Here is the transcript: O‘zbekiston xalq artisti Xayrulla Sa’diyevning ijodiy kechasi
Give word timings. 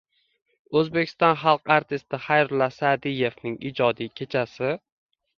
O‘zbekiston 0.79 1.35
xalq 1.41 1.67
artisti 1.75 2.19
Xayrulla 2.23 2.69
Sa’diyevning 2.77 3.57
ijodiy 3.73 4.09
kechasi 4.21 4.71